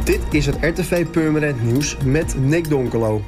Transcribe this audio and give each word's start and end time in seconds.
Dit 0.00 0.20
is 0.30 0.46
het 0.46 0.56
RTV 0.60 1.06
Purmerend 1.06 1.64
Nieuws 1.64 1.96
met 2.04 2.34
Nick 2.38 2.68
Donkelo. 2.68 3.22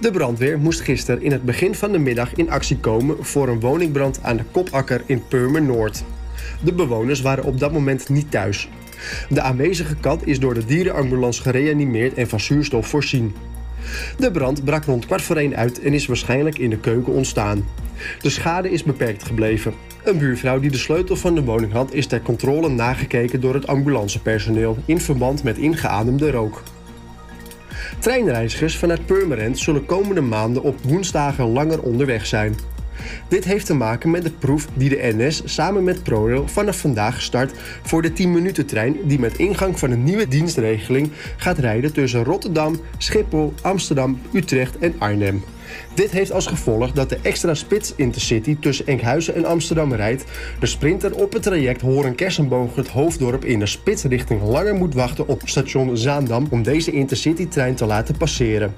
De 0.00 0.10
brandweer 0.10 0.58
moest 0.58 0.80
gisteren 0.80 1.22
in 1.22 1.32
het 1.32 1.42
begin 1.42 1.74
van 1.74 1.92
de 1.92 1.98
middag 1.98 2.34
in 2.34 2.50
actie 2.50 2.78
komen 2.78 3.24
voor 3.24 3.48
een 3.48 3.60
woningbrand 3.60 4.22
aan 4.22 4.36
de 4.36 4.44
Kopakker 4.50 5.02
in 5.06 5.22
Purmer 5.28 5.62
Noord. 5.62 6.04
De 6.64 6.72
bewoners 6.72 7.20
waren 7.20 7.44
op 7.44 7.58
dat 7.58 7.72
moment 7.72 8.08
niet 8.08 8.30
thuis. 8.30 8.68
De 9.28 9.40
aanwezige 9.40 9.96
kat 9.96 10.26
is 10.26 10.40
door 10.40 10.54
de 10.54 10.64
dierenambulance 10.64 11.42
gereanimeerd 11.42 12.14
en 12.14 12.28
van 12.28 12.40
zuurstof 12.40 12.86
voorzien. 12.86 13.34
De 14.18 14.30
brand 14.30 14.64
brak 14.64 14.84
rond 14.84 15.06
kwart 15.06 15.22
voor 15.22 15.36
één 15.36 15.56
uit 15.56 15.80
en 15.80 15.94
is 15.94 16.06
waarschijnlijk 16.06 16.58
in 16.58 16.70
de 16.70 16.78
keuken 16.78 17.12
ontstaan. 17.12 17.64
De 18.20 18.30
schade 18.30 18.70
is 18.70 18.82
beperkt 18.82 19.24
gebleven. 19.24 19.74
Een 20.04 20.18
buurvrouw 20.18 20.60
die 20.60 20.70
de 20.70 20.78
sleutel 20.78 21.16
van 21.16 21.34
de 21.34 21.44
woning 21.44 21.72
had, 21.72 21.92
is 21.92 22.06
ter 22.06 22.22
controle 22.22 22.68
nagekeken 22.68 23.40
door 23.40 23.54
het 23.54 23.66
ambulancepersoneel 23.66 24.76
in 24.84 25.00
verband 25.00 25.42
met 25.42 25.58
ingeademde 25.58 26.30
rook. 26.30 26.62
Treinreizigers 27.98 28.76
vanuit 28.76 29.06
Purmerend 29.06 29.58
zullen 29.58 29.86
komende 29.86 30.20
maanden 30.20 30.62
op 30.62 30.82
woensdagen 30.82 31.44
langer 31.44 31.82
onderweg 31.82 32.26
zijn. 32.26 32.54
Dit 33.28 33.44
heeft 33.44 33.66
te 33.66 33.74
maken 33.74 34.10
met 34.10 34.22
de 34.22 34.30
proef 34.30 34.68
die 34.74 34.88
de 34.88 35.14
NS 35.16 35.42
samen 35.44 35.84
met 35.84 36.02
ProRail 36.02 36.48
vanaf 36.48 36.78
vandaag 36.78 37.22
start 37.22 37.52
voor 37.82 38.02
de 38.02 38.10
10-minuten-trein 38.10 38.96
die 39.04 39.18
met 39.18 39.38
ingang 39.38 39.78
van 39.78 39.90
een 39.90 40.04
nieuwe 40.04 40.28
dienstregeling 40.28 41.10
gaat 41.36 41.58
rijden 41.58 41.92
tussen 41.92 42.24
Rotterdam, 42.24 42.80
Schiphol, 42.98 43.54
Amsterdam, 43.62 44.20
Utrecht 44.32 44.78
en 44.78 44.94
Arnhem. 44.98 45.42
Dit 45.94 46.10
heeft 46.10 46.32
als 46.32 46.46
gevolg 46.46 46.92
dat 46.92 47.08
de 47.08 47.18
extra 47.22 47.54
spits 47.54 47.92
intercity 47.96 48.56
tussen 48.60 48.86
Enkhuizen 48.86 49.34
en 49.34 49.44
Amsterdam 49.44 49.92
rijdt. 49.92 50.24
De 50.60 50.66
sprinter 50.66 51.14
op 51.14 51.32
het 51.32 51.42
traject 51.42 51.80
Horen-Kersenboog 51.80 52.74
het 52.74 52.88
hoofddorp 52.88 53.44
in 53.44 53.58
de 53.58 53.66
spitsrichting 53.66 54.42
langer 54.42 54.74
moet 54.74 54.94
wachten 54.94 55.28
op 55.28 55.42
station 55.44 55.96
Zaandam 55.96 56.46
om 56.50 56.62
deze 56.62 56.90
intercity-trein 56.90 57.74
te 57.74 57.86
laten 57.86 58.16
passeren. 58.16 58.74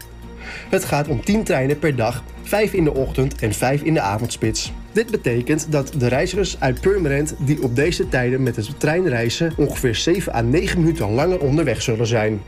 Het 0.70 0.84
gaat 0.84 1.08
om 1.08 1.24
10 1.24 1.44
treinen 1.44 1.78
per 1.78 1.96
dag, 1.96 2.22
5 2.42 2.72
in 2.72 2.84
de 2.84 2.94
ochtend 2.94 3.34
en 3.40 3.52
5 3.52 3.82
in 3.82 3.94
de 3.94 4.00
avondspits. 4.00 4.72
Dit 4.92 5.10
betekent 5.10 5.66
dat 5.72 5.92
de 5.98 6.08
reizigers 6.08 6.56
uit 6.60 6.80
Purmerend 6.80 7.34
die 7.38 7.62
op 7.62 7.76
deze 7.76 8.08
tijden 8.08 8.42
met 8.42 8.54
de 8.54 8.76
trein 8.76 9.08
reizen 9.08 9.52
ongeveer 9.56 9.94
7 9.94 10.34
à 10.34 10.40
9 10.40 10.80
minuten 10.80 11.10
langer 11.10 11.40
onderweg 11.40 11.82
zullen 11.82 12.06
zijn. 12.06 12.40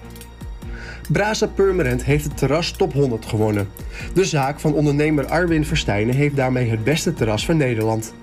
Brasa 1.13 1.47
Purmerend 1.47 2.05
heeft 2.05 2.25
het 2.25 2.37
terras 2.37 2.71
Top 2.71 2.93
100 2.93 3.27
gewonnen. 3.27 3.69
De 4.15 4.25
zaak 4.25 4.61
van 4.61 4.75
ondernemer 4.75 5.27
Arwin 5.27 5.65
Verstijnen 5.65 6.15
heeft 6.15 6.37
daarmee 6.37 6.71
het 6.71 6.85
beste 6.85 7.13
terras 7.13 7.45
van 7.45 7.57
Nederland. 7.57 8.15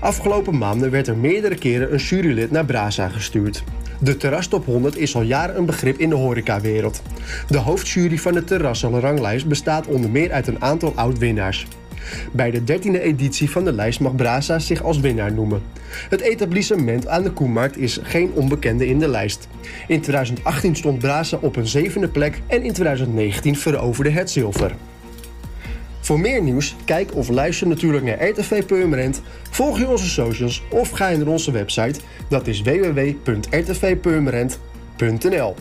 Afgelopen 0.00 0.58
maanden 0.58 0.90
werd 0.90 1.06
er 1.06 1.16
meerdere 1.16 1.54
keren 1.54 1.92
een 1.92 1.98
jurylid 1.98 2.50
naar 2.50 2.64
Brasa 2.64 3.08
gestuurd. 3.08 3.64
De 4.00 4.16
Terras 4.16 4.46
Top 4.46 4.64
100 4.64 4.96
is 4.96 5.14
al 5.14 5.22
jaren 5.22 5.56
een 5.56 5.66
begrip 5.66 5.98
in 5.98 6.08
de 6.08 6.14
horecawereld. 6.14 7.02
De 7.48 7.58
hoofdjury 7.58 8.18
van 8.18 8.32
de 8.32 8.44
terrassenranglijst 8.44 9.46
bestaat 9.46 9.86
onder 9.86 10.10
meer 10.10 10.32
uit 10.32 10.46
een 10.46 10.62
aantal 10.62 10.92
oud-winnaars. 10.94 11.66
Bij 12.32 12.50
de 12.50 12.60
13e 12.60 13.02
editie 13.02 13.50
van 13.50 13.64
de 13.64 13.72
lijst 13.72 14.00
mag 14.00 14.14
Brasa 14.14 14.58
zich 14.58 14.82
als 14.82 15.00
winnaar 15.00 15.32
noemen. 15.32 15.62
Het 16.08 16.20
etablissement 16.20 17.06
aan 17.06 17.22
de 17.22 17.30
Koemarkt 17.30 17.76
is 17.76 17.98
geen 18.02 18.30
onbekende 18.34 18.86
in 18.86 18.98
de 18.98 19.08
lijst. 19.08 19.48
In 19.88 20.00
2018 20.00 20.76
stond 20.76 20.98
Brasa 20.98 21.38
op 21.40 21.56
een 21.56 21.66
zevende 21.66 22.08
plek 22.08 22.40
en 22.46 22.62
in 22.62 22.72
2019 22.72 23.56
veroverde 23.56 24.10
het 24.10 24.30
zilver. 24.30 24.74
Voor 26.00 26.20
meer 26.20 26.42
nieuws, 26.42 26.76
kijk 26.84 27.14
of 27.14 27.28
luister 27.28 27.66
natuurlijk 27.66 28.04
naar 28.04 28.28
RTV 28.28 28.64
Purmerend, 28.64 29.22
volg 29.50 29.78
je 29.78 29.88
onze 29.88 30.08
socials 30.08 30.62
of 30.70 30.90
ga 30.90 31.08
je 31.08 31.16
naar 31.16 31.26
onze 31.26 31.50
website, 31.50 32.00
dat 32.28 32.46
is 32.46 32.62
www.rtvpurmerend.nl. 32.62 35.56